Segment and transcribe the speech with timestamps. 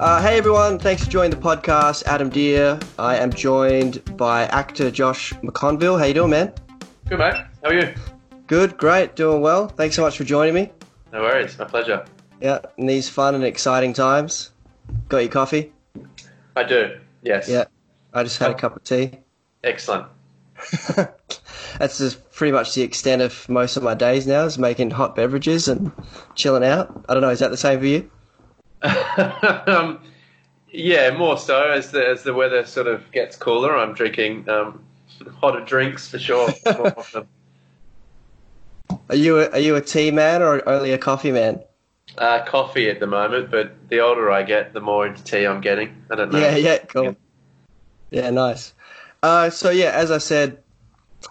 [0.00, 2.02] Uh, hey everyone, thanks for joining the podcast.
[2.06, 2.80] Adam Deer.
[2.98, 5.98] I am joined by actor Josh McConville.
[5.98, 6.54] How you doing, man?
[7.06, 7.34] Good, mate.
[7.62, 7.94] How are you?
[8.46, 9.68] Good, great, doing well.
[9.68, 10.72] Thanks so much for joining me.
[11.12, 11.58] No worries.
[11.58, 12.02] My pleasure.
[12.40, 14.52] Yeah, in these fun and exciting times.
[15.10, 15.70] Got your coffee?
[16.56, 16.98] I do.
[17.22, 17.46] Yes.
[17.46, 17.66] Yeah.
[18.14, 19.12] I just had a cup of tea.
[19.64, 20.06] Excellent.
[21.78, 25.14] That's just pretty much the extent of most of my days now is making hot
[25.14, 25.92] beverages and
[26.36, 27.04] chilling out.
[27.06, 28.10] I don't know, is that the same for you?
[28.82, 30.00] Um,
[30.70, 33.76] yeah, more so as the as the weather sort of gets cooler.
[33.76, 34.82] I'm drinking um,
[35.40, 36.48] hotter drinks for sure.
[39.08, 41.60] Are you a, are you a tea man or only a coffee man?
[42.18, 45.60] uh, coffee at the moment, but the older I get, the more into tea I'm
[45.60, 46.02] getting.
[46.10, 46.38] I don't know.
[46.38, 47.16] Yeah, yeah, cool.
[48.10, 48.74] Yeah, nice.
[49.22, 50.62] Uh, so yeah, as I said,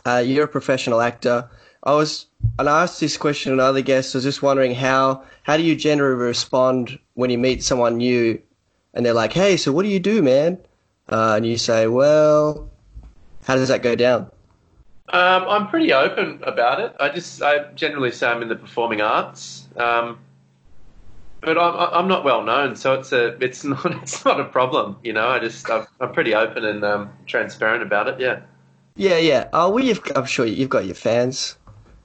[0.05, 1.49] uh, you're a professional actor.
[1.83, 2.25] I was,
[2.57, 4.13] and I asked this question to other guests.
[4.13, 8.41] I was just wondering how how do you generally respond when you meet someone new,
[8.93, 10.57] and they're like, "Hey, so what do you do, man?"
[11.09, 12.69] Uh, and you say, "Well,
[13.45, 14.29] how does that go down?"
[15.11, 16.95] Um, I'm pretty open about it.
[16.99, 19.67] I just I generally say I'm in the performing arts.
[19.77, 20.19] Um,
[21.41, 24.97] but I'm I'm not well known, so it's a it's not it's not a problem,
[25.03, 25.29] you know.
[25.29, 28.19] I just I'm, I'm pretty open and um, transparent about it.
[28.19, 28.41] Yeah.
[28.95, 29.47] Yeah, yeah.
[29.53, 31.55] Oh, well, I'm sure you've got your fans.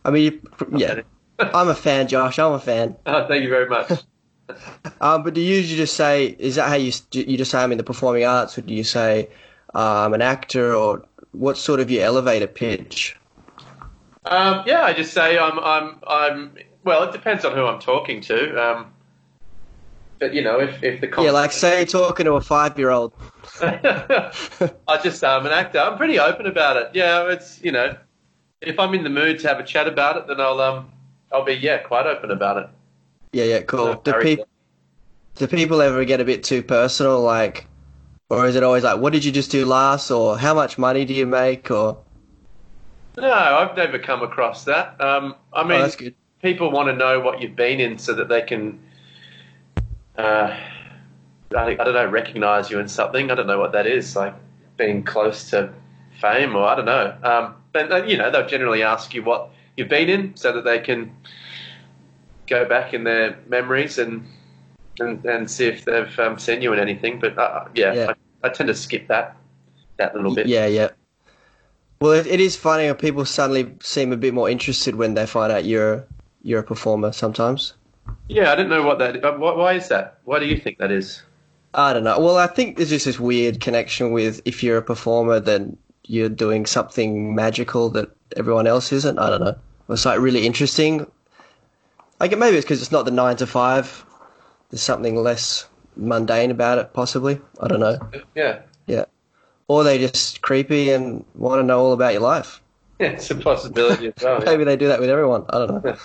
[0.05, 0.41] I mean,
[0.73, 1.03] yeah.
[1.39, 2.39] I'm a fan, Josh.
[2.39, 2.97] I'm a fan.
[3.07, 3.91] Oh, thank you very much.
[5.01, 7.73] Um, but do you usually just say, is that how you you just say I'm
[7.73, 9.31] in the performing arts, or do you say
[9.75, 13.17] uh, I'm an actor, or what sort of your elevator pitch?
[14.27, 16.59] Um, yeah, I just say I'm I'm I'm.
[16.85, 18.63] Well, it depends on who I'm talking to.
[18.63, 18.93] Um,
[20.19, 22.91] but you know, if if the Yeah, like say you're talking to a five year
[22.91, 23.13] old.
[23.63, 25.79] I just say I'm an actor.
[25.79, 26.91] I'm pretty open about it.
[26.95, 27.97] Yeah, it's you know,
[28.67, 30.91] if I'm in the mood to have a chat about it, then I'll um
[31.33, 32.69] I'll be yeah quite open about it.
[33.33, 33.97] Yeah, yeah, cool.
[34.05, 34.45] Do, Harry-
[35.37, 37.67] do people ever get a bit too personal, like,
[38.31, 41.05] or is it always like, what did you just do last, or how much money
[41.05, 42.05] do you make, or?
[43.17, 45.01] No, I've never come across that.
[45.01, 46.17] Um, I Oh, mean, good.
[46.43, 48.81] people want to know what you've been in so that they can,
[50.17, 50.57] uh,
[51.57, 53.31] I, I don't know, recognize you in something.
[53.31, 54.35] I don't know what that is, like
[54.77, 55.73] being close to
[56.21, 57.17] fame, or I don't know.
[57.23, 60.65] Um, but uh, you know, they'll generally ask you what you've been in so that
[60.65, 61.15] they can
[62.47, 64.27] go back in their memories and
[65.01, 67.19] and, and see if they've um, seen you in anything.
[67.19, 68.15] But uh, yeah, Yeah.
[68.43, 69.37] I, I tend to skip that
[69.99, 70.47] that little bit.
[70.47, 70.91] Yeah, yeah.
[72.01, 75.27] Well, it, it is funny when people suddenly seem a bit more interested when they
[75.27, 76.07] find out you're
[76.43, 77.13] you're a performer.
[77.13, 77.75] Sometimes
[78.29, 79.21] Yeah, I don't know what that.
[79.23, 80.21] Why, why is that?
[80.25, 81.23] Why do you think that is?
[81.75, 82.21] I don't know.
[82.21, 86.29] Well, I think there's just this weird connection with if you're a performer, then you're
[86.29, 89.19] doing something magical that everyone else isn't.
[89.19, 89.57] I don't know.
[89.89, 91.07] It's like really interesting.
[92.21, 94.05] I get maybe it's because it's not the nine to five.
[94.71, 95.67] There's something less
[95.97, 97.41] mundane about it, possibly.
[97.61, 97.99] I don't know.
[98.35, 99.05] Yeah, Yeah.
[99.69, 102.61] Or they just creepy and want to know all about your life.
[102.99, 104.39] Yeah, it's a possibility as well.
[104.39, 104.45] yeah.
[104.45, 105.45] Maybe they do that with everyone.
[105.49, 105.97] I don't know.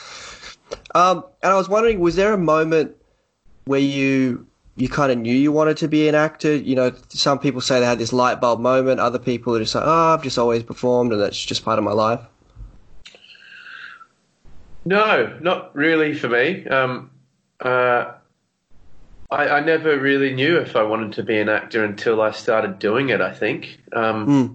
[0.95, 2.95] Um, and I was wondering, was there a moment
[3.65, 4.47] where you
[4.79, 6.55] you kind of knew you wanted to be an actor?
[6.55, 8.99] You know, some people say they had this light bulb moment.
[8.99, 11.85] Other people are just like, oh, I've just always performed, and that's just part of
[11.85, 12.21] my life.
[14.85, 16.65] No, not really for me.
[16.67, 17.11] Um,
[17.59, 18.13] uh,
[19.29, 22.79] I, I never really knew if I wanted to be an actor until I started
[22.79, 23.21] doing it.
[23.21, 24.53] I think, um, Hmm.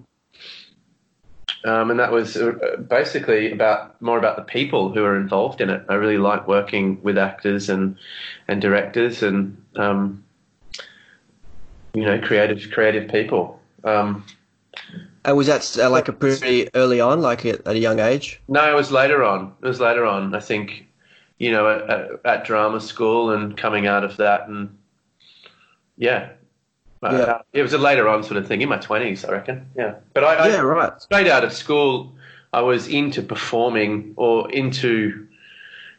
[1.65, 5.69] Um, and that was uh, basically about more about the people who are involved in
[5.69, 5.83] it.
[5.89, 7.97] I really like working with actors and
[8.47, 10.23] and directors and um,
[11.93, 13.59] you know creative creative people.
[13.83, 14.23] Um,
[15.25, 18.39] And was that uh, like a pretty early on, like at, a young age?
[18.47, 19.53] No, it was later on.
[19.63, 20.35] It was later on.
[20.35, 20.85] I think,
[21.39, 24.69] you know, at, at, drama school and coming out of that, and
[25.97, 26.34] yeah, Uh,
[27.13, 27.41] Yeah.
[27.53, 29.67] it was a later on sort of thing in my twenties, I reckon.
[29.75, 31.01] Yeah, but I, yeah, I right.
[31.01, 32.13] straight out of school,
[32.53, 35.27] I was into performing or into.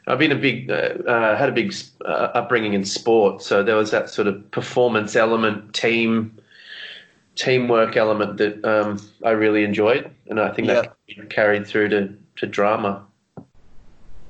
[0.08, 1.74] I've been a big, uh, uh, had a big
[2.04, 6.38] uh, upbringing in sport, so there was that sort of performance element, team,
[7.34, 10.96] teamwork element that um, I really enjoyed, and I think that
[11.28, 13.04] carried through to, to drama.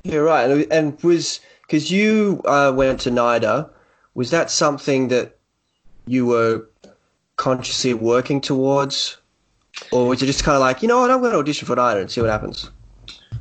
[0.03, 0.49] Yeah, right.
[0.49, 3.69] And, and was because you uh, went to NIDA,
[4.15, 5.36] was that something that
[6.07, 6.67] you were
[7.35, 9.17] consciously working towards,
[9.91, 11.75] or was it just kind of like, you know what, I'm going to audition for
[11.75, 12.71] NIDA and see what happens?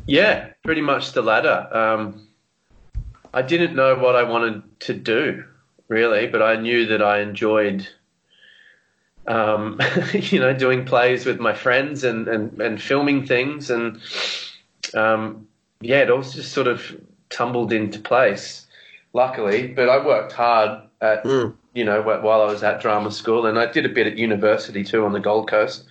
[0.07, 1.69] Yeah, pretty much the latter.
[1.75, 2.29] Um,
[3.33, 5.45] I didn't know what I wanted to do
[5.89, 7.87] really, but I knew that I enjoyed,
[9.27, 9.81] um,
[10.13, 14.01] you know, doing plays with my friends and, and, and filming things, and
[14.95, 15.47] um,
[15.81, 16.99] yeah, it all just sort of
[17.31, 18.67] tumbled into place.
[19.13, 21.55] Luckily, but I worked hard at Mm.
[21.77, 24.83] You know, while I was at drama school, and I did a bit at university
[24.83, 25.85] too on the Gold Coast.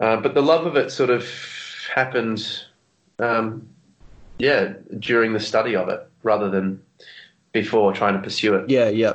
[0.00, 1.28] Uh, but the love of it sort of
[1.94, 2.64] happened,
[3.18, 3.68] um,
[4.38, 6.80] yeah, during the study of it rather than
[7.52, 8.70] before trying to pursue it.
[8.70, 9.14] Yeah, yeah.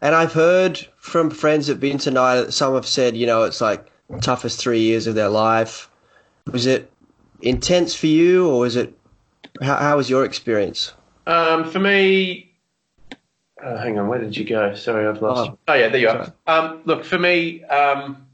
[0.00, 3.42] And I've heard from friends that've been to NIDA that some have said, you know,
[3.42, 3.90] it's like
[4.20, 5.90] toughest three years of their life.
[6.46, 6.90] Was it
[7.42, 8.96] intense for you, or was it?
[9.60, 10.92] How, how was your experience?
[11.26, 12.49] Um, for me,
[13.62, 14.74] uh, hang on, where did you go?
[14.74, 15.40] Sorry, I've lost.
[15.40, 15.44] Oh.
[15.52, 15.58] you.
[15.68, 16.28] Oh yeah, there you Sorry.
[16.46, 16.58] are.
[16.58, 18.26] Um, look, for me, um,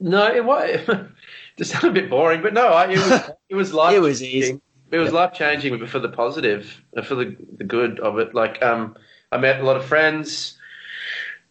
[0.00, 0.80] no, it was
[1.56, 3.94] just sounded a bit boring, but no, I, it was it was life.
[3.96, 4.60] It was easy.
[4.90, 5.14] It was Yep.
[5.14, 8.34] life changing, but for the positive, uh, for the the good of it.
[8.34, 8.96] Like, um,
[9.30, 10.56] I met a lot of friends,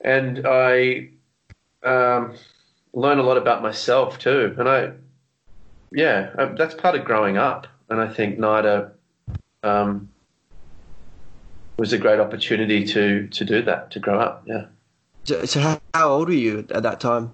[0.01, 1.09] and I
[1.83, 2.35] um,
[2.93, 4.55] learned a lot about myself too.
[4.57, 4.91] And I,
[5.91, 7.67] yeah, uh, that's part of growing up.
[7.89, 8.91] And I think NIDA
[9.63, 10.09] um,
[11.77, 14.43] was a great opportunity to to do that, to grow up.
[14.45, 14.65] Yeah,
[15.23, 17.33] So, how, how old were you at that time?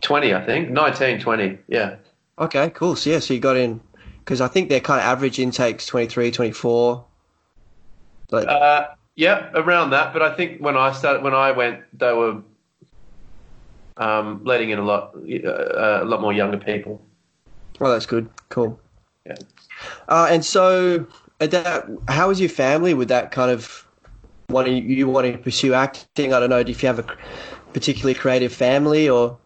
[0.00, 1.96] twenty, I think, 19, 20, Yeah,
[2.38, 2.94] Okay, cool.
[2.94, 3.80] So yeah, so you got in
[4.18, 7.04] because I think their kind of average intakes 23, 24.
[8.30, 10.12] Like, uh, yeah, around that.
[10.12, 12.42] But I think when I started, when I went, they were
[13.96, 17.00] um, letting in a lot, uh, a lot more younger people.
[17.78, 18.28] well, that's good.
[18.48, 18.78] Cool.
[19.24, 19.36] Yeah.
[20.08, 21.06] Uh, and so,
[21.38, 23.86] that, how was your family with that kind of
[24.48, 26.32] wanting you wanting to pursue acting?
[26.32, 27.16] I don't know if you have a
[27.72, 29.38] particularly creative family or.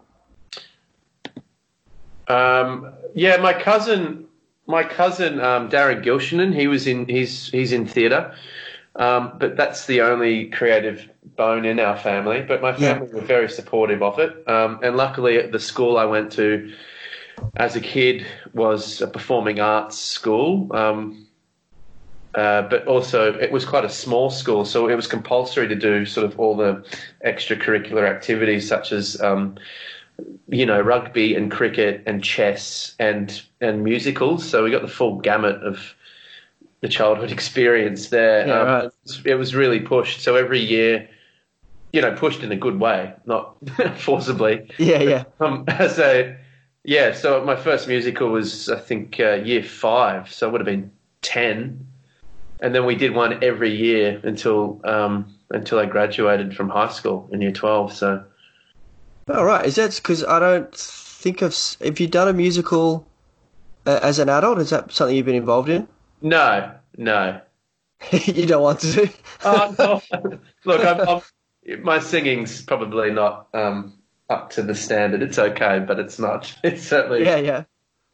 [2.29, 4.27] Um, yeah, my cousin,
[4.67, 8.35] my cousin um, Darren Gilshenan, he was in he's he's in theatre,
[8.97, 12.43] um, but that's the only creative bone in our family.
[12.43, 12.99] But my Yeah.
[12.99, 16.71] family were very supportive of it, um, and luckily at the school I went to
[17.57, 20.71] as a kid was a performing arts school.
[20.77, 21.28] Um,
[22.39, 26.07] uh, but also, it was quite a small school, so it was compulsory to do
[26.07, 26.85] sort of all the
[27.27, 29.57] extracurricular activities, such as um,
[30.49, 34.49] you know, rugby and cricket and chess and and musicals.
[34.49, 35.95] So we got the full gamut of
[36.81, 38.47] the childhood experience there.
[38.47, 38.85] Yeah, Um, right.
[38.85, 40.21] it, was, it was really pushed.
[40.21, 41.09] So every year,
[41.93, 43.57] you know, pushed in a good way, not
[43.97, 44.71] forcibly.
[44.79, 45.25] Yeah, yeah.
[45.41, 46.37] Um, a
[46.85, 50.67] yeah, so my first musical was I think uh, year five, so it would have
[50.67, 50.93] been
[51.23, 51.88] ten,
[52.61, 57.29] and then we did one every year until um, until I graduated from high school
[57.33, 57.93] in year twelve.
[57.93, 58.25] So.
[59.29, 59.67] All right.
[59.67, 61.51] Is that because I don't think of.
[61.53, 63.07] s- Have you done a musical
[63.87, 64.59] uh, as an adult?
[64.59, 65.87] Is that something you've been involved in?
[66.23, 67.41] No, no.
[68.13, 69.09] you don't want to do?
[69.45, 70.39] Oh, no.
[70.65, 73.93] Look, I'm, I'm, my singing's probably not um,
[74.31, 75.23] up to the standard.
[75.23, 76.55] It's okay, but it's not.
[76.65, 77.25] It's certainly.
[77.25, 77.65] Yeah, yeah.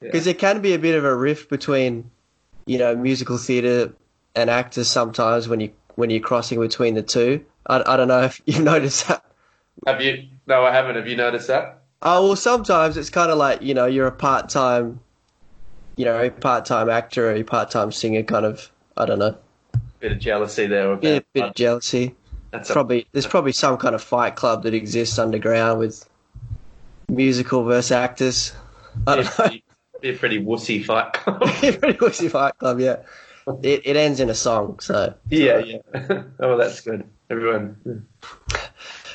[0.00, 2.10] Because there can be a bit of a rift between,
[2.66, 3.92] you know, musical theatre
[4.34, 7.44] and actors sometimes when you when you're crossing between the two.
[7.66, 9.24] I, I don't know if you've noticed that.
[9.86, 10.28] Have you?
[10.46, 10.96] No, I haven't.
[10.96, 11.82] Have you noticed that?
[12.02, 15.00] Oh well, sometimes it's kind of like you know you're a part time,
[15.96, 18.22] you know, part time actor or a part time singer.
[18.22, 19.36] Kind of, I don't know,
[20.00, 20.92] Bit of jealousy there.
[20.92, 22.14] About bit, bit of jealousy.
[22.50, 26.06] That's a, Probably there's probably some kind of fight club that exists underground with
[27.08, 28.52] musical versus actors.
[29.06, 29.50] I don't know.
[30.02, 31.14] be a pretty wussy fight.
[31.24, 32.96] Pretty wussy fight club, yeah.
[33.62, 35.14] It it ends in a song, so.
[35.28, 35.78] yeah, yeah.
[36.40, 37.04] oh, that's good.
[37.30, 38.06] Everyone.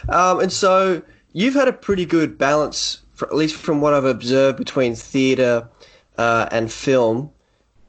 [0.07, 1.01] Um, and so
[1.33, 5.67] you've had a pretty good balance, for, at least from what I've observed, between theatre
[6.17, 7.31] uh, and film.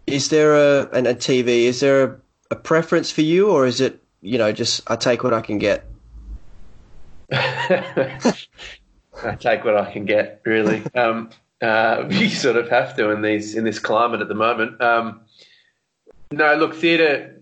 [0.06, 1.64] Is there a and a TV?
[1.64, 2.16] Is there a,
[2.52, 5.58] a preference for you, or is it you know just I take what I can
[5.58, 5.84] get?
[7.32, 8.34] I
[9.38, 10.82] take what I can get, really.
[10.94, 11.30] Um,
[11.62, 14.80] uh, you sort of have to in these in this climate at the moment.
[14.80, 15.20] Um,
[16.32, 17.36] no, look, theatre.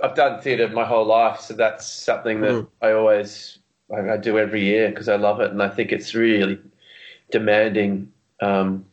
[0.00, 2.68] I've done theatre my whole life, so that's something that Mm.
[2.80, 3.58] I always
[3.92, 6.58] I, I do every year because I love it, and I think it's really
[7.30, 8.86] demanding um,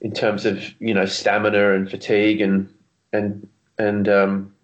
[0.00, 2.72] in terms of you know stamina and fatigue and
[3.12, 4.54] and and um,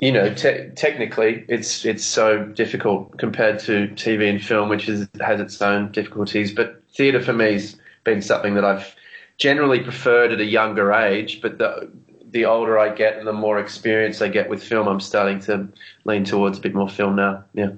[0.00, 5.08] you know, te- technically, it's it's so difficult compared to TV and film, which is
[5.20, 6.52] has its own difficulties.
[6.52, 8.94] But theatre for me has been something that I've
[9.38, 11.40] generally preferred at a younger age.
[11.40, 11.90] But the
[12.30, 15.68] the older I get and the more experience I get with film, I'm starting to
[16.04, 17.44] lean towards a bit more film now.
[17.54, 17.70] Yeah.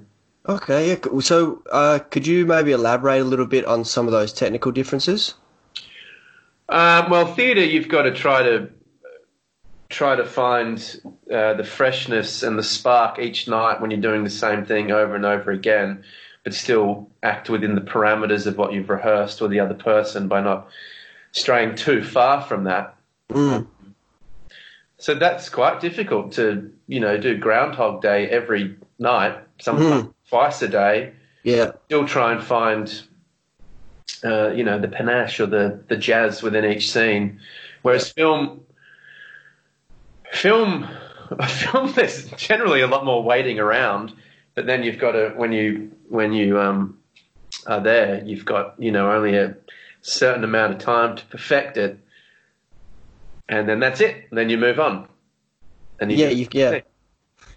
[0.49, 1.19] Okay, yeah.
[1.19, 5.35] So uh, could you maybe elaborate a little bit on some of those technical differences?
[6.67, 8.69] Um, well, theatre, you've got to try to
[9.89, 11.01] try to find
[11.31, 15.15] uh, the freshness and the spark each night when you're doing the same thing over
[15.15, 16.03] and over again,
[16.43, 20.39] but still act within the parameters of what you've rehearsed or the other person by
[20.39, 20.69] not
[21.31, 22.95] straying too far from that.
[23.29, 23.67] Mm.
[24.97, 30.13] So that's quite difficult to, you know, do Groundhog Day every night, sometimes Mhm.
[30.29, 31.71] twice a day, Yeah.
[31.85, 33.01] still try and find,
[34.23, 37.39] uh, you know, the panache or the, the jazz within each scene.
[37.81, 38.61] Whereas film,
[40.33, 40.87] film,
[41.47, 44.13] film, there's generally a lot more waiting around,
[44.53, 46.97] but then you've got to, when you, when you, um,
[47.67, 49.55] are there, you've got, you know, only a
[50.01, 51.99] certain amount of time to perfect it.
[53.49, 54.25] And then that's it.
[54.29, 55.07] And then you move on.
[55.99, 56.79] And you Yeah, just- you, yeah,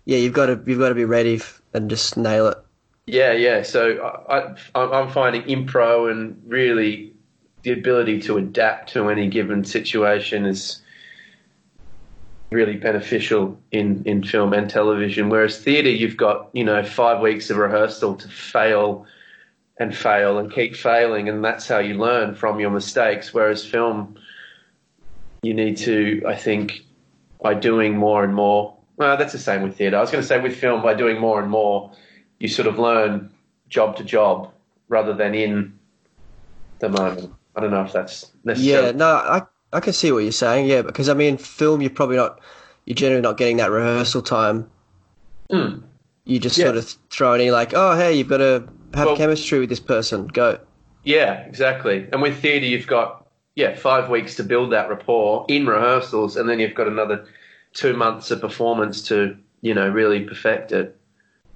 [0.04, 0.18] yeah.
[0.18, 2.58] You've got to you've got to be ready f- and just nail it.
[3.06, 3.62] Yeah, yeah.
[3.62, 7.12] So I, I, I'm finding improv and really
[7.62, 10.80] the ability to adapt to any given situation is
[12.50, 15.28] really beneficial in, in film and television.
[15.28, 19.06] Whereas theatre, you've got you know five weeks of rehearsal to fail
[19.78, 23.34] and fail and keep failing, and that's how you learn from your mistakes.
[23.34, 24.16] Whereas film,
[25.42, 26.82] you need to, I think,
[27.42, 28.76] by doing more and more.
[28.96, 29.96] Well, that's the same with theatre.
[29.96, 31.90] I was going to say with film, by doing more and more,
[32.38, 33.30] you sort of learn
[33.68, 34.52] job to job
[34.88, 35.76] rather than in
[36.78, 37.32] the moment.
[37.56, 38.86] I don't know if that's necessary.
[38.86, 40.66] Yeah, no, I I can see what you're saying.
[40.66, 42.40] Yeah, because I mean, film, you're probably not
[42.84, 44.70] you're generally not getting that rehearsal time.
[45.50, 45.82] Mm.
[46.24, 46.66] You just Yeah.
[46.66, 48.64] sort of throw it in like, oh, hey, you've got to
[48.94, 50.26] have Well- chemistry with this person.
[50.28, 50.58] Go.
[51.04, 52.06] Yeah, exactly.
[52.12, 56.48] And with theatre, you've got yeah five weeks to build that rapport in rehearsals, and
[56.48, 57.26] then you've got another
[57.72, 60.96] two months of performance to you know really perfect it.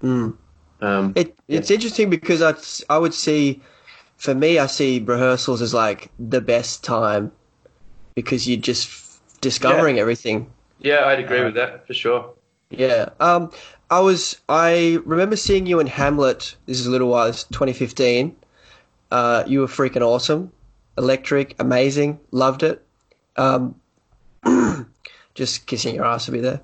[0.03, 0.37] Mm.
[0.81, 2.55] Um, It it's interesting because I
[2.95, 3.61] I would see,
[4.17, 7.33] for me, I see rehearsals as like the best time
[8.15, 10.51] because you're just f- discovering everything.
[10.81, 12.31] yeah, I'd agree with that for sure.
[12.71, 13.09] Yeah.
[13.19, 13.51] Um,
[13.91, 14.39] I was.
[14.49, 16.57] I remember seeing you in Hamlet.
[16.67, 17.27] This is a little while.
[17.27, 18.37] It's 2015.
[19.11, 20.53] Uh, you were freaking awesome,
[20.99, 22.21] electric, amazing.
[22.31, 22.85] Loved it.
[23.37, 23.75] Um,
[25.35, 26.61] just kissing your ass to be there.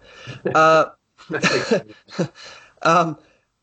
[0.54, 0.86] Uh,
[2.82, 3.16] um,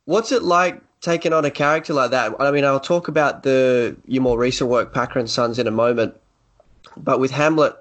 [0.06, 2.34] what's it like taking on a character like that?
[2.40, 5.72] I mean, I'll talk about the your more recent work, Packer and Sons, in a
[5.72, 6.16] moment.
[6.98, 7.76] But with Hamlet,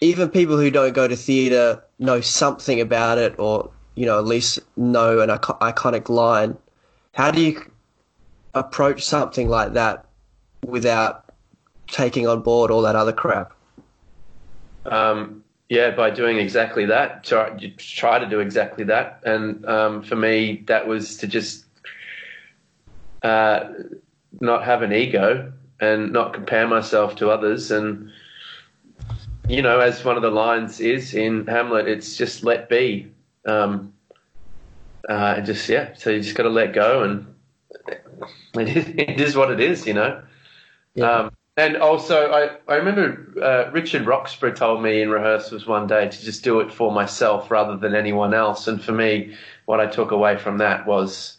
[0.00, 4.24] even people who don't go to theatre know something about it, or you know, at
[4.24, 6.56] least know an ico- iconic line.
[7.12, 7.62] How do you
[8.54, 10.06] approach something like that
[10.64, 11.32] without
[11.88, 13.52] taking on board all that other crap?
[14.86, 19.20] Um, yeah, by doing exactly that, try, try to do exactly that.
[19.24, 21.64] And um, for me, that was to just
[23.22, 23.68] uh,
[24.40, 27.70] not have an ego and not compare myself to others.
[27.70, 28.10] And,
[29.48, 33.10] you know, as one of the lines is in Hamlet, it's just let be.
[33.46, 33.92] Um,
[35.08, 37.26] uh, and just, yeah, so you just got to let go and
[38.54, 40.22] it is, it is what it is, you know.
[40.94, 41.10] Yeah.
[41.10, 46.08] Um, and also, I, I remember uh, Richard Roxburgh told me in rehearsals one day
[46.08, 48.66] to just do it for myself rather than anyone else.
[48.68, 51.36] And for me, what I took away from that was,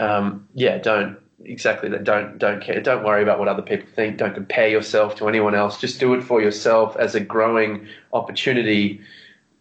[0.00, 2.02] um, yeah, don't exactly that.
[2.02, 2.80] Don't don't care.
[2.80, 4.16] Don't worry about what other people think.
[4.16, 5.80] Don't compare yourself to anyone else.
[5.80, 9.00] Just do it for yourself as a growing opportunity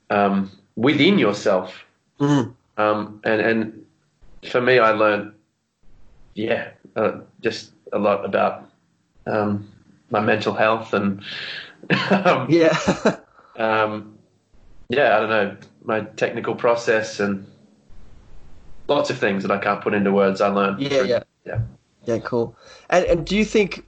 [0.10, 1.86] um, within yourself.
[2.20, 2.54] Mhm.
[2.78, 3.86] Um, and and
[4.50, 5.34] for me, I learned,
[6.34, 8.70] yeah, uh, just a lot about
[9.26, 9.72] um,
[10.10, 11.22] my mental health and
[12.12, 12.78] um, Yeah.
[13.58, 14.18] um,
[14.90, 17.48] yeah, I don't know, my technical process and
[18.88, 20.42] lots of things that I can't put into words.
[20.42, 20.82] I learned.
[20.82, 21.24] Yeah, yeah.
[21.46, 21.62] yeah.
[22.06, 22.56] Yeah, cool.
[22.90, 23.84] And and do you think?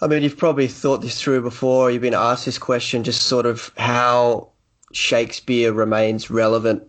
[0.00, 1.90] I mean, you've probably thought this through before.
[1.90, 4.50] You've been asked this question, just sort of how
[4.94, 6.82] Shakespeare remains relevant.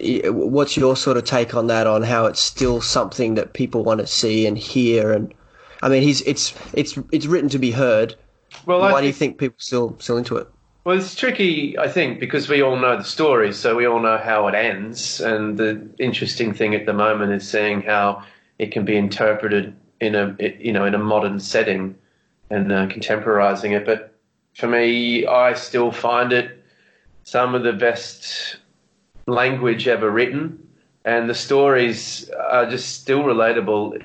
[0.00, 1.86] What's your sort of take on that?
[1.86, 5.12] On how it's still something that people want to see and hear?
[5.12, 5.32] And
[5.82, 8.16] I mean, he's it's it's it's written to be heard.
[8.66, 10.48] Well, Why I do you think, think people still still into it?
[10.84, 14.18] well, it's tricky, I think, because we all know the story, so we all know
[14.18, 15.20] how it ends.
[15.20, 18.22] And the interesting thing at the moment is seeing how
[18.58, 21.94] it can be interpreted in a you know in a modern setting
[22.50, 23.86] and uh, contemporizing it.
[23.86, 24.13] But
[24.56, 26.64] for me, I still find it
[27.24, 28.56] some of the best
[29.26, 30.68] language ever written,
[31.04, 34.02] and the stories are just still relatable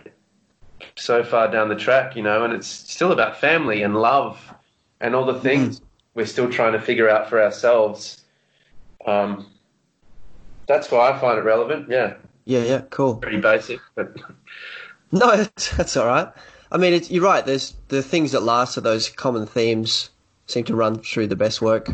[0.96, 4.54] so far down the track, you know, and it's still about family and love
[5.00, 5.82] and all the things
[6.14, 8.24] we're still trying to figure out for ourselves.
[9.06, 9.48] Um,
[10.68, 11.90] that's why I find it relevant.
[11.90, 12.16] Yeah,
[12.46, 13.16] Yeah, yeah, cool.
[13.16, 14.16] pretty basic, but
[15.12, 16.28] No, that's, that's all right.
[16.72, 17.46] I mean, it's, you're right.
[17.46, 20.10] There's the things that last are those common themes
[20.50, 21.90] seem to run through the best work,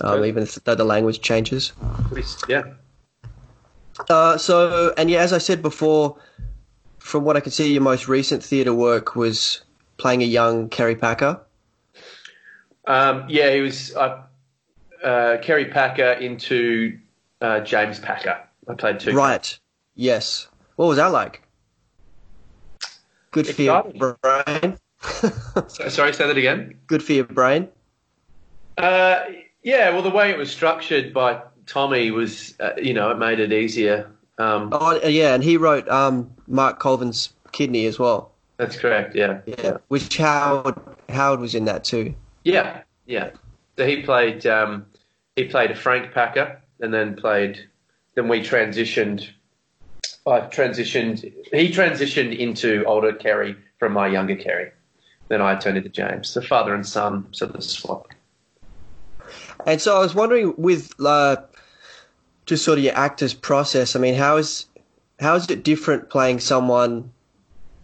[0.00, 1.72] um, even if though the language changes.
[2.48, 2.62] yeah.
[4.08, 6.16] Uh, so, and yeah, as I said before,
[6.98, 9.62] from what I can see, your most recent theatre work was
[9.96, 11.40] playing a young Kerry Packer.
[12.86, 14.22] Um, yeah, he was uh,
[15.02, 16.98] uh, Kerry Packer into
[17.40, 18.38] uh, James Packer.
[18.68, 19.12] I played two.
[19.12, 19.58] Right.
[19.96, 20.46] Yes.
[20.76, 21.42] What was that like?
[23.32, 23.82] Good for your
[24.22, 24.78] brain.
[25.68, 26.74] So- sorry, say that again.
[26.88, 27.68] Good for your brain.
[28.78, 29.24] Uh,
[29.62, 33.40] yeah, well, the way it was structured by Tommy was, uh, you know, it made
[33.40, 34.10] it easier.
[34.38, 38.30] Um, Oh yeah, and he wrote um, Mark Colvin's Kidney as well.
[38.56, 39.14] That's correct.
[39.14, 39.40] Yeah.
[39.46, 40.76] Yeah, which Howard
[41.08, 42.14] Howard was in that too.
[42.44, 42.82] Yeah.
[43.06, 43.30] Yeah.
[43.76, 44.46] So he played.
[44.46, 44.86] Um,
[45.36, 47.68] he played a Frank Packer, and then played.
[48.14, 49.28] Then we transitioned.
[50.26, 51.20] I transitioned.
[51.52, 54.72] He transitioned into older Kerry from my younger Kerry.
[55.28, 58.08] Then I turned into James, the father and son, sort of swap.
[59.66, 61.36] And so I was wondering, with uh,
[62.48, 63.94] just sort of your actor's process.
[63.94, 64.66] I mean, how is
[65.20, 67.12] how is it different playing someone?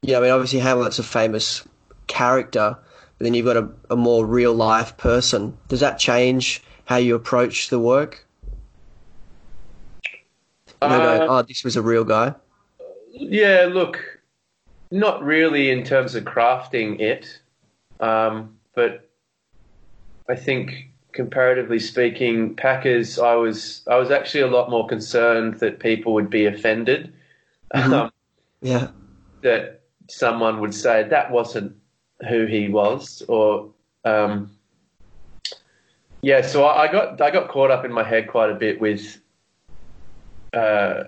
[0.02, 1.66] You know, I mean, obviously Hamlet's a famous
[2.06, 2.76] character,
[3.18, 5.56] but then you've got a, a more real life person.
[5.68, 8.26] Does that change how you approach the work?
[10.82, 12.34] You know, going, Uh, oh, this was a real guy.
[13.10, 14.20] Yeah, look,
[14.90, 17.40] not really in terms of crafting it,
[18.00, 19.08] um, but
[20.28, 25.78] I think comparatively speaking, Packers, I was I was actually a lot more concerned that
[25.78, 27.14] people would be offended,
[27.72, 28.10] um,
[28.60, 28.88] Yeah,
[29.42, 31.76] that someone would say that wasn't
[32.28, 33.70] who he was, or
[34.04, 34.50] um,
[36.20, 36.42] yeah.
[36.42, 39.20] So I, I got I got caught up in my head quite a bit with.
[40.52, 41.04] Uh,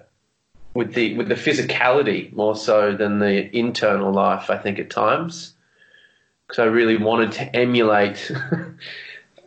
[0.74, 4.50] with the with the physicality more so than the internal life.
[4.50, 5.54] I think at times
[6.46, 8.30] because I really wanted to emulate.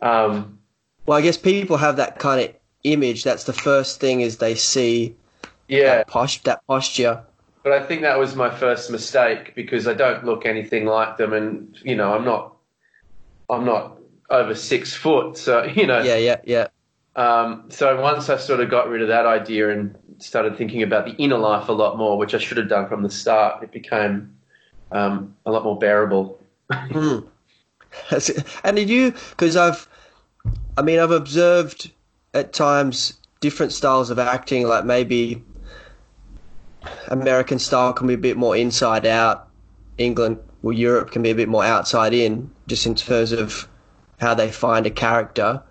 [0.02, 0.58] um,
[1.06, 2.54] Well, I guess people have that kind of
[2.84, 3.24] image.
[3.24, 5.14] That's the first thing is they see
[5.68, 7.22] yeah, that, posh- that posture.
[7.62, 11.32] but I think that was my first mistake because I don't look anything like them,
[11.32, 12.56] and you know I'm not
[13.48, 13.98] I'm not
[14.30, 16.00] over six foot, so you know.
[16.02, 16.68] Yeah, yeah, yeah.
[17.16, 21.04] Um, so once I sort of got rid of that idea and started thinking about
[21.06, 23.72] the inner life a lot more, which I should have done from the start, it
[23.72, 24.36] became
[24.92, 26.38] um, a lot more bearable.
[26.72, 27.18] Hmm.
[28.64, 29.12] and did you?
[29.30, 29.88] Because I've,
[30.80, 31.90] I mean, I've observed
[32.32, 34.66] at times different styles of acting.
[34.66, 35.44] Like maybe
[37.08, 39.46] American style can be a bit more inside out.
[39.98, 43.68] England or Europe can be a bit more outside in, just in terms of
[44.20, 45.62] how they find a character.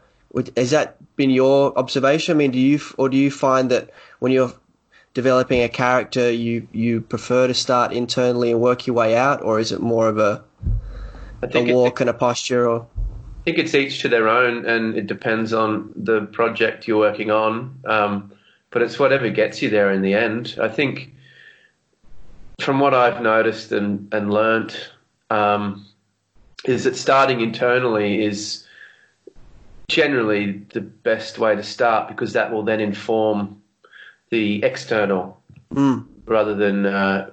[0.56, 2.36] Has that been your observation?
[2.36, 4.54] I mean, do you or do you find that when you're
[5.16, 9.60] developing a character, you you prefer to start internally and work your way out, or
[9.60, 10.44] is it more of a
[11.42, 12.70] I a think it- walk and a posture?
[12.70, 12.86] Or
[13.40, 17.32] I think it's each to their own, and it depends on the project you're working
[17.32, 17.80] on.
[17.86, 18.34] Um,
[18.72, 20.56] but it's whatever gets you there in the end.
[20.62, 21.14] I think,
[22.62, 24.92] from what I've noticed and and learnt,
[25.30, 25.86] um,
[26.66, 28.66] is that starting internally is
[29.88, 33.62] generally the best way to start because that will then inform
[34.30, 35.40] the external
[35.74, 36.08] Mm.
[36.26, 37.30] rather than uh,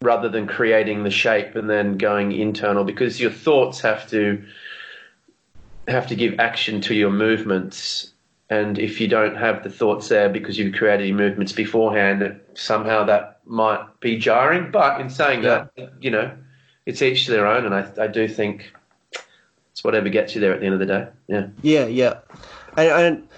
[0.00, 4.42] rather than creating the shape and then going internal because your thoughts have to
[5.88, 8.12] have to give action to your movements.
[8.50, 13.04] And if you don't have the thoughts there because you've created your movements beforehand somehow
[13.04, 14.70] that might be jarring.
[14.70, 16.30] But in saying that you know
[16.86, 17.64] it's each to their own.
[17.64, 18.72] And I, I do think
[19.72, 21.08] it's whatever gets you there at the end of the day.
[21.28, 21.46] Yeah.
[21.62, 22.18] Yeah, yeah.
[22.76, 23.28] And, and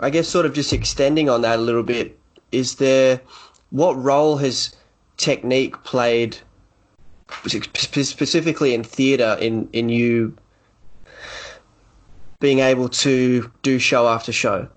[0.00, 2.18] I guess sort of just extending on that a little bit,
[2.52, 3.20] is there
[3.70, 4.74] what role has
[5.16, 6.36] technique played
[7.46, 10.36] specifically in theatre in, in you
[12.40, 14.68] being able to do show after show?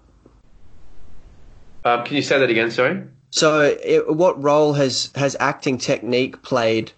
[1.85, 6.41] um, can you say that again sorry So, it, what role has, has acting technique
[6.43, 6.91] played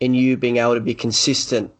[0.00, 1.70] in you being able to be consistent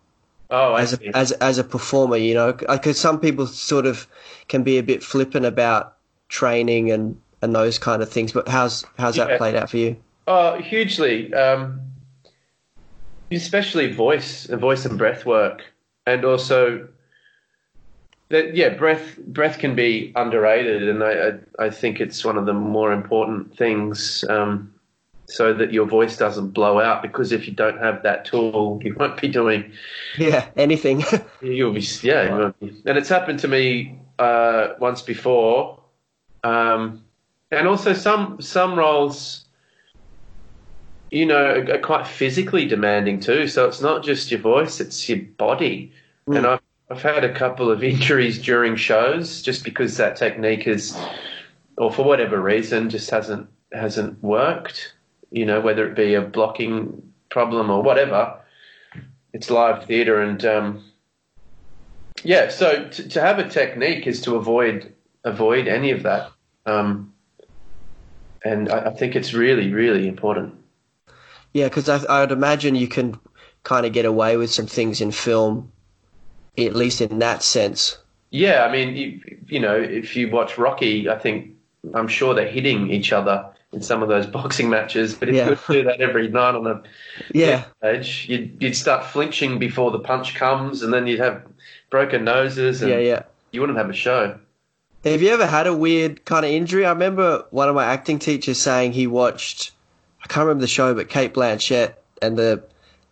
[0.51, 4.07] oh as a, as as a performer, you know, because some people sort of
[4.49, 5.97] can be a bit flippant about
[6.29, 8.33] training and and those kind of things.
[8.33, 9.27] But how's how's Yeah.
[9.29, 9.97] that played out for you?
[10.29, 11.33] Oh, hugely.
[11.35, 11.81] Um,
[13.33, 15.65] especially voice, voice and breath work,
[16.07, 16.87] and also
[18.33, 22.47] that yeah, breath breath can be underrated, and I I, I think it's one of
[22.47, 24.25] the more important things.
[24.29, 24.75] Um,
[25.27, 28.95] so that your voice doesn't blow out, because if you don't have that tool, you
[28.99, 29.71] won't be doing.
[30.19, 31.05] Yeah, anything.
[31.43, 32.83] You'll be yeah, you won't be.
[32.87, 35.79] and it's happened to me uh, once before,
[36.43, 37.05] um,
[37.51, 39.45] and also some some roles,
[41.11, 43.47] you know, are, are quite physically demanding too.
[43.47, 45.93] So it's not just your voice; it's your body.
[46.27, 46.39] Mm.
[46.39, 46.62] And I've
[46.93, 50.97] I've had a couple of injuries during shows just because that technique is,
[51.77, 54.95] or for whatever reason, just hasn't hasn't worked.
[55.31, 58.39] You know, whether it be a blocking problem or whatever
[59.33, 60.85] it's live theatre, and um,
[62.23, 64.93] Yeah, so to, to have a technique is to avoid
[65.25, 66.31] avoid any of that,
[66.67, 67.13] um,
[68.45, 70.55] and I, I think it's really really important.
[71.53, 73.19] Yeah, because I, I would imagine you can
[73.63, 75.73] kind of get away with some things in film,
[76.59, 77.99] at least in that sense.
[78.31, 81.51] Yeah, I mean, you, you know, if you watch Rocky, I think
[81.95, 85.15] I'm sure they're hitting each other in some of those boxing matches.
[85.15, 85.45] But if Yeah.
[85.45, 86.83] you would do that every night on a
[87.33, 91.43] Yeah, stage, you'd, you'd start flinching before the punch comes, and then you'd have
[91.91, 93.23] broken noses, and yeah, yeah.
[93.51, 94.39] you wouldn't have a show.
[95.05, 96.87] Have you ever had a weird kind of injury?
[96.87, 99.73] I remember one of my acting teachers saying he watched,
[100.23, 102.63] I can't remember the show, but Cate Blanchett and the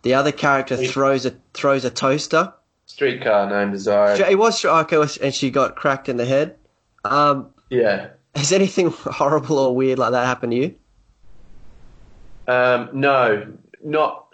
[0.03, 2.53] the other character throws a throws a toaster.
[2.91, 4.21] Streetcar named Desire.
[4.29, 6.57] It was okay, and she got cracked in the head.
[7.05, 8.09] Um, Yeah.
[8.35, 10.75] has anything horrible or weird like that happened to you?
[12.47, 14.27] Um, no, not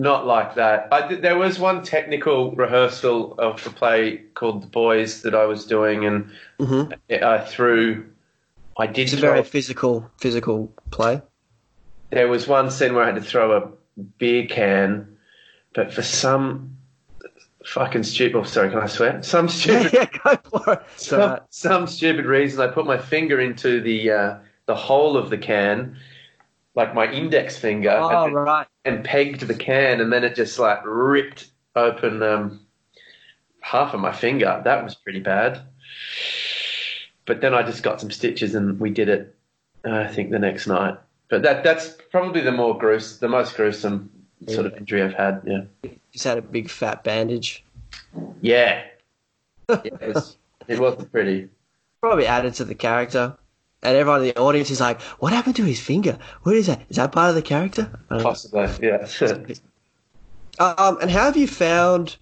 [0.00, 0.88] not like that.
[0.90, 5.66] I, there was one technical rehearsal of a play called The Boys that I was
[5.66, 8.06] doing, and hmm I threw.
[8.78, 11.20] I did It's a very physical physical play.
[12.10, 15.16] there was one scene where I had to throw a beer can,
[15.74, 16.73] but for some
[17.64, 18.36] fucking stupid.
[18.36, 19.22] Oh, sorry, can I swear?
[19.22, 19.92] Some stupid.
[19.92, 20.82] yeah, go for it.
[20.96, 21.18] So,
[21.50, 25.38] some, some stupid reason, I put my finger into the uh, the hole of the
[25.38, 25.96] can,
[26.74, 28.66] like my index finger, oh and, right.
[28.84, 32.60] and pegged the can, and then it just like ripped open um,
[33.60, 34.60] half of my finger.
[34.64, 35.62] That was pretty bad.
[37.26, 39.34] But then I just got some stitches, and we did it.
[39.86, 40.96] Uh, I think the next night.
[41.28, 44.10] But that that's probably the more gruesome, the most gruesome
[44.48, 45.42] sort of injury I've had.
[45.46, 45.90] Yeah.
[46.14, 47.64] Just had a big fat bandage.
[48.40, 48.84] Yeah.
[49.68, 50.36] it was.
[50.68, 51.48] It wasn't pretty.
[52.00, 53.36] Probably added to the character.
[53.82, 56.16] And everyone in the audience is like, "What happened to his finger?
[56.44, 56.82] What is that?
[56.88, 58.68] Is that part of the character?" Possibly.
[58.80, 59.08] Yeah.
[60.60, 62.16] Um, and how have you found,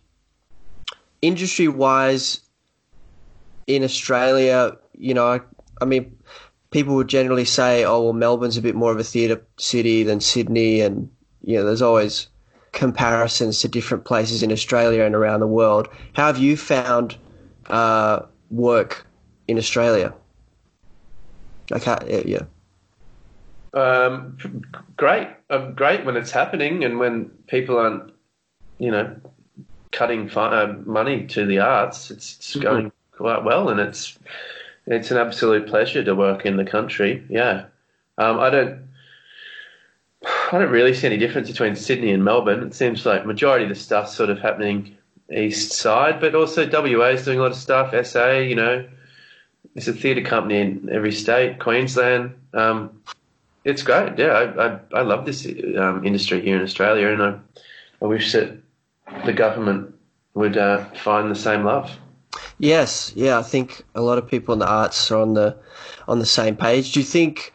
[1.20, 2.40] industry wise,
[3.66, 4.74] in Australia?
[4.94, 5.40] You know, I,
[5.82, 6.16] I mean,
[6.70, 10.22] people would generally say, "Oh, well, Melbourne's a bit more of a theatre city than
[10.22, 11.10] Sydney," and
[11.42, 12.28] you know, there's always
[12.72, 15.88] comparisons to different places in Australia and around the world.
[16.14, 17.16] How have you found
[17.68, 19.06] uh, work
[19.48, 20.12] in Australia?
[21.70, 22.42] Like, how, yeah.
[23.74, 24.36] Um,
[24.96, 28.12] great, um, great when it's happening and when people aren't,
[28.78, 29.16] you know,
[29.90, 32.10] cutting fi- uh, money to the arts.
[32.10, 32.62] It's, it's Mhm.
[32.62, 34.18] going quite well, and it's
[34.86, 37.24] it's an absolute pleasure to work in the country.
[37.30, 37.66] Yeah,
[38.18, 38.80] um, I don't.
[40.52, 42.62] I don't really see any difference between Sydney and Melbourne.
[42.62, 44.94] It seems like majority of the stuff's sort of happening
[45.34, 47.94] east side, but also WA is doing a lot of stuff.
[48.06, 48.86] SA, you know,
[49.74, 51.58] it's a theatre company in every state.
[51.58, 53.02] Queensland, um,
[53.64, 54.18] it's great.
[54.18, 55.46] Yeah, I, I, I love this
[55.78, 57.38] um, industry here in Australia, and I,
[58.02, 58.58] I wish that
[59.24, 59.94] the government
[60.34, 61.90] would uh, find the same love.
[62.58, 65.56] Yes, yeah, I think a lot of people in the arts are on the
[66.06, 66.92] on the same page.
[66.92, 67.54] Do you think,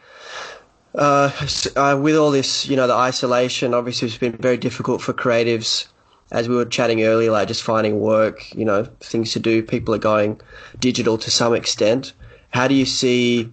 [0.97, 1.31] uh,
[1.75, 5.87] uh, with all this, you know, the isolation, obviously it's been very difficult for creatives,
[6.31, 9.61] as we were chatting earlier, like just finding work, you know, things to do.
[9.61, 10.41] People are going
[10.79, 12.13] digital to some extent.
[12.49, 13.51] How do you see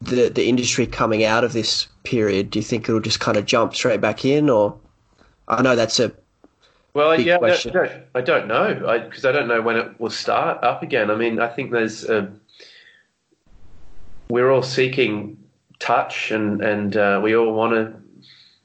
[0.00, 2.50] the the industry coming out of this period?
[2.50, 4.78] Do you think it'll just kind of jump straight back in, or
[5.48, 6.12] I know that's a
[6.94, 7.90] Well, yeah, I don't.
[8.14, 11.10] I don't, I know because I, don't know when it will start up again.
[11.10, 12.32] I mean, I think there's a,
[14.28, 15.36] we're all seeking
[15.78, 17.94] touch and and uh, we all want to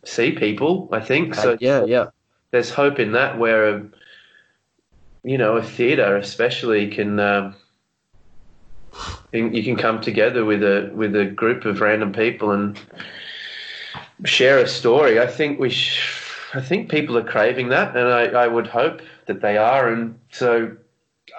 [0.10, 0.89] see people.
[0.91, 1.58] I think so.
[1.60, 2.08] yeah, yeah,
[2.52, 3.86] there's hope in that where a,
[5.24, 7.56] you know a theatre especially can um,
[9.32, 12.80] you you can come together with a with a group of random people and
[14.26, 15.19] share a story.
[15.19, 16.21] I think we sh-
[16.54, 19.88] I think people are craving that, and I, I would hope that they are.
[19.88, 20.76] And so,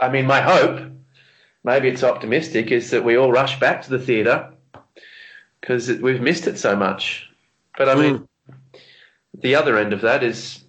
[0.00, 0.90] I mean, my hope,
[1.64, 4.48] maybe it's optimistic, is that we all rush back to the theatre
[5.62, 7.26] because we've missed it so much.
[7.78, 8.28] But I mean,
[9.32, 10.62] the other end of that is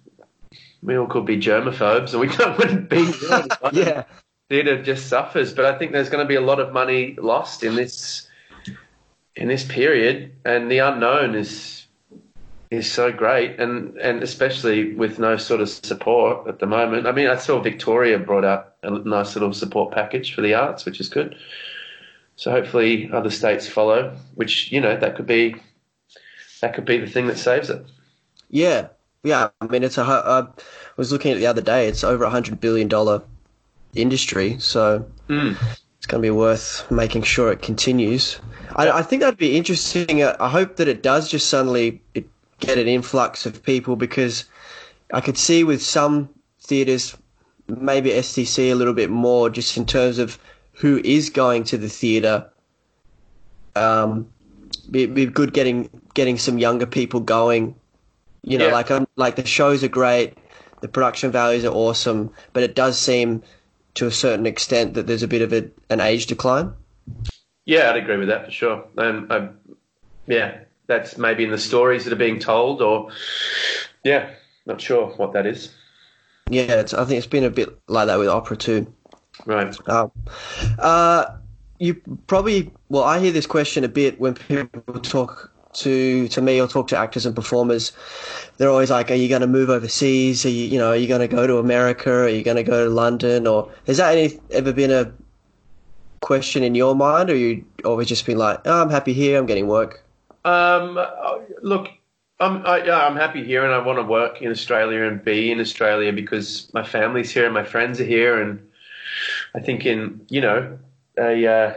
[0.82, 3.78] we all could be germaphobes, and we to be.
[3.78, 4.04] yeah.
[4.50, 7.64] Theatre just suffers, but I think there's going to be a lot of money lost
[7.64, 8.28] in this
[9.36, 11.86] in this period, and the unknown is
[12.70, 17.06] is so great, and and especially with no sort of support at the moment.
[17.06, 20.84] I mean, I saw Victoria brought out a nice little support package for the arts,
[20.84, 21.36] which is good.
[22.36, 25.56] So hopefully other states follow, which you know that could be
[26.60, 27.84] that could be the thing that saves it.
[28.50, 28.88] Yeah,
[29.22, 29.48] yeah.
[29.60, 30.02] I mean, it's a.
[30.02, 30.46] I
[30.96, 31.88] was looking at it the other day.
[31.88, 33.22] It's over a hundred billion dollar
[33.94, 35.56] industry, so Mm.
[35.96, 38.38] it's going to be worth making sure it continues.
[38.76, 40.22] I, I think that'd be interesting.
[40.22, 42.02] Uh, I hope that it does just suddenly
[42.60, 44.44] get an influx of people because
[45.12, 46.28] I could see with some
[46.60, 47.16] theaters
[47.68, 50.38] maybe STC a little bit more, just in terms of
[50.74, 52.48] who is going to the theatre.
[53.76, 54.28] Um,
[54.90, 57.74] be, be good getting getting some younger people going.
[58.42, 58.72] You know, Yeah.
[58.72, 60.34] like um, like the shows are great,
[60.80, 63.42] the production values are awesome, but it does seem
[63.94, 66.72] to a certain extent that there's a bit of a, an age decline.
[67.64, 68.84] Yeah, I'd agree with that for sure.
[68.98, 69.48] Um, I,
[70.26, 73.10] yeah, that's maybe in the stories that are being told, or
[74.04, 74.30] yeah,
[74.66, 75.72] not sure what that is.
[76.50, 78.93] Yeah, it's, I think it's been a bit like that with opera too.
[79.46, 79.76] Right.
[79.88, 80.10] Um,
[80.78, 81.26] uh,
[81.78, 81.94] you
[82.26, 86.68] probably well, I hear this question a bit when people talk to to me or
[86.68, 87.92] talk to actors and performers.
[88.56, 90.46] They're always like, "Are you going to move overseas?
[90.46, 92.10] Are you you know are you going to go to America?
[92.10, 93.46] Are you going to go to London?
[93.46, 95.12] Or has that any, ever been a
[96.20, 99.46] question in your mind, or you always just been like, oh, I'm happy here, I'm
[99.46, 100.02] getting work?
[100.44, 101.88] Um, uh, look,
[102.40, 105.52] I'm I, yeah, I'm happy here, and I want to work in Australia and be
[105.52, 108.60] in Australia because my family's here and my friends are here, and
[109.54, 110.78] I think in you know
[111.18, 111.74] a uh,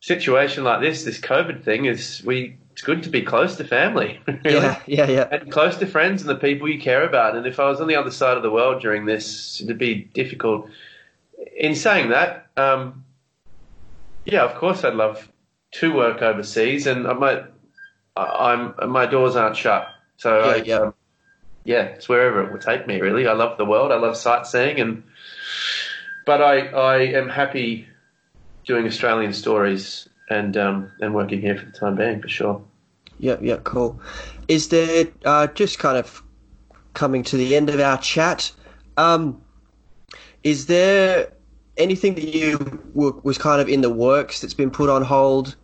[0.00, 2.56] situation like this, this COVID thing is we.
[2.72, 4.54] It's good to be close to family, really.
[4.54, 5.28] Yeah, yeah, yeah.
[5.32, 7.34] and close to friends and the people you care about.
[7.34, 9.96] And if I was on the other side of the world during this, it'd be
[10.14, 10.70] difficult.
[11.56, 13.02] In saying that, um,
[14.24, 15.28] yeah, of course, I'd love
[15.72, 17.42] to work overseas, and I might.
[18.16, 20.76] I- I'm my doors aren't shut, so I, Yeah, yeah.
[20.76, 20.94] Um,
[21.64, 23.00] yeah, it's wherever it will take me.
[23.00, 23.90] Really, I love the world.
[23.90, 25.02] I love sightseeing, and
[26.28, 27.88] but I I am happy
[28.66, 32.62] doing Australian stories and um, and working here for the time being for sure.
[33.18, 33.98] Yeah, yeah, cool.
[34.46, 36.22] Is there uh, just kind of
[36.92, 38.52] coming to the end of our chat?
[38.98, 39.40] Um,
[40.44, 41.32] is there
[41.78, 42.58] anything that you
[42.94, 45.56] w- was kind of in the works that's been put on hold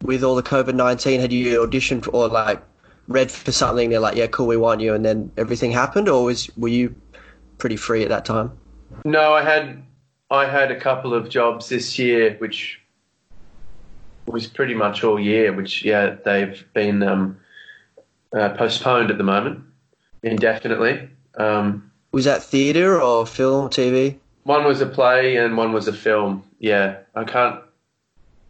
[0.00, 1.20] with all the COVID nineteen?
[1.20, 2.62] Had you auditioned for, or like
[3.06, 3.90] read for something?
[3.90, 6.94] They're like, yeah, cool, we want you, and then everything happened, or was were you
[7.58, 8.50] pretty free at that time?
[9.04, 9.82] No, I had
[10.30, 12.80] I had a couple of jobs this year, which
[14.26, 15.52] was pretty much all year.
[15.52, 17.38] Which yeah, they've been um,
[18.32, 19.62] uh, postponed at the moment
[20.22, 21.08] indefinitely.
[21.36, 24.18] Um, Was that theatre or film, TV?
[24.44, 26.42] one was a play and one was a film.
[26.58, 27.60] Yeah, I can't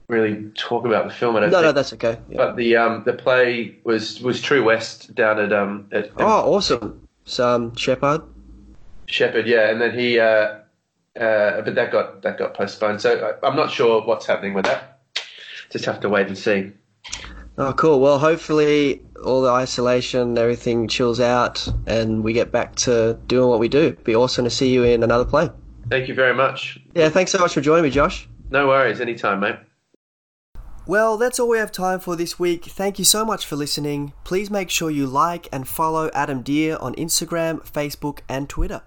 [0.08, 1.36] really talk about the film.
[1.36, 2.18] I don't No, no, that's okay.
[2.28, 2.36] Yeah.
[2.36, 7.06] but the um, the play was was True West down at um at, Oh, awesome.
[7.24, 8.22] Sam Shepard.
[9.06, 10.58] Shepherd, yeah, and then he, uh,
[11.16, 13.00] uh, but that got that got postponed.
[13.00, 15.00] So I, I'm not sure what's happening with that.
[15.70, 16.72] Just have to wait and see.
[17.58, 18.00] Oh, cool.
[18.00, 23.58] Well, hopefully all the isolation, everything chills out, and we get back to doing what
[23.58, 23.92] we do.
[24.04, 25.50] Be awesome to see you in another play.
[25.88, 26.78] Thank you very much.
[26.94, 28.28] Yeah, thanks so much for joining me, Josh.
[28.50, 29.56] No worries, anytime, mate.
[30.86, 32.66] Well, that's all we have time for this week.
[32.66, 34.12] Thank you so much for listening.
[34.22, 38.82] Please make sure you like and follow Adam Deer on Instagram, Facebook, and Twitter.